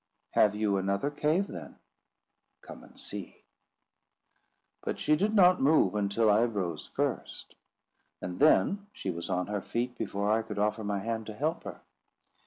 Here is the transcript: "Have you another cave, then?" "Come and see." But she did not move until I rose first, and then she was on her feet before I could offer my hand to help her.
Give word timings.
"Have 0.31 0.55
you 0.55 0.77
another 0.77 1.11
cave, 1.11 1.45
then?" 1.45 1.75
"Come 2.61 2.83
and 2.83 2.97
see." 2.99 3.43
But 4.81 4.97
she 4.97 5.15
did 5.15 5.35
not 5.35 5.61
move 5.61 5.93
until 5.93 6.27
I 6.27 6.43
rose 6.45 6.87
first, 6.87 7.53
and 8.19 8.39
then 8.39 8.87
she 8.93 9.11
was 9.11 9.29
on 9.29 9.45
her 9.45 9.61
feet 9.61 9.95
before 9.95 10.31
I 10.31 10.41
could 10.41 10.57
offer 10.57 10.83
my 10.83 10.97
hand 10.97 11.27
to 11.27 11.35
help 11.35 11.65
her. 11.65 11.81